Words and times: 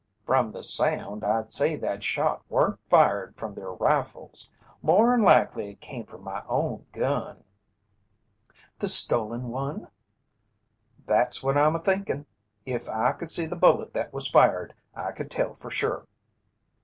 "From 0.25 0.51
the 0.51 0.63
sound, 0.63 1.23
I'd 1.23 1.51
say 1.51 1.75
that 1.75 2.03
shot 2.03 2.41
weren't 2.49 2.79
fired 2.89 3.35
from 3.37 3.53
their 3.53 3.69
rifles. 3.71 4.49
More'n 4.81 5.21
likely 5.21 5.69
it 5.73 5.79
came 5.79 6.07
from 6.07 6.23
my 6.23 6.41
own 6.49 6.87
gun!" 6.91 7.43
"The 8.79 8.87
stolen 8.87 9.49
one?" 9.49 9.89
"That's 11.05 11.43
what 11.43 11.55
I'm 11.55 11.75
a 11.75 11.79
thinkin'. 11.79 12.25
If 12.65 12.89
I 12.89 13.11
could 13.11 13.29
see 13.29 13.45
the 13.45 13.55
bullet 13.55 13.93
that 13.93 14.11
was 14.11 14.27
fired, 14.27 14.73
I 14.95 15.11
could 15.11 15.29
tell 15.29 15.53
fer 15.53 15.69
sure." 15.69 16.07